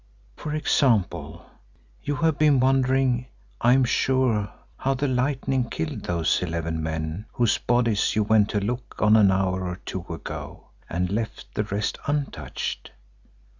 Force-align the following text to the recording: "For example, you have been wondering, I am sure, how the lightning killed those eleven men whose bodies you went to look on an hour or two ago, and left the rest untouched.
"For 0.35 0.55
example, 0.55 1.45
you 2.01 2.15
have 2.15 2.39
been 2.39 2.59
wondering, 2.59 3.27
I 3.61 3.73
am 3.73 3.83
sure, 3.83 4.51
how 4.77 4.95
the 4.95 5.07
lightning 5.07 5.69
killed 5.69 6.05
those 6.05 6.41
eleven 6.41 6.81
men 6.81 7.27
whose 7.33 7.59
bodies 7.59 8.15
you 8.15 8.23
went 8.23 8.49
to 8.49 8.59
look 8.59 8.95
on 8.99 9.15
an 9.15 9.29
hour 9.29 9.63
or 9.67 9.75
two 9.85 10.03
ago, 10.09 10.69
and 10.89 11.11
left 11.11 11.53
the 11.53 11.65
rest 11.65 11.99
untouched. 12.07 12.89